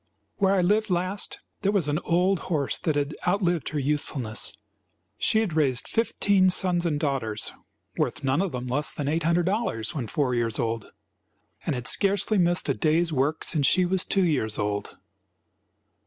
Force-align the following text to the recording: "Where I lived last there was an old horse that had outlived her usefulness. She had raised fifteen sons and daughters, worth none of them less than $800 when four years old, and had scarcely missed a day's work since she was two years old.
"Where 0.37 0.55
I 0.55 0.61
lived 0.61 0.89
last 0.89 1.41
there 1.61 1.71
was 1.71 1.87
an 1.87 1.99
old 1.99 2.39
horse 2.49 2.79
that 2.79 2.95
had 2.95 3.15
outlived 3.27 3.69
her 3.69 3.77
usefulness. 3.77 4.57
She 5.19 5.41
had 5.41 5.53
raised 5.53 5.87
fifteen 5.87 6.49
sons 6.49 6.87
and 6.87 6.99
daughters, 6.99 7.51
worth 7.97 8.23
none 8.23 8.41
of 8.41 8.51
them 8.51 8.65
less 8.65 8.91
than 8.91 9.05
$800 9.05 9.93
when 9.93 10.07
four 10.07 10.33
years 10.33 10.57
old, 10.57 10.87
and 11.67 11.75
had 11.75 11.85
scarcely 11.87 12.39
missed 12.39 12.67
a 12.67 12.73
day's 12.73 13.13
work 13.13 13.43
since 13.43 13.67
she 13.67 13.85
was 13.85 14.03
two 14.03 14.23
years 14.23 14.57
old. 14.57 14.97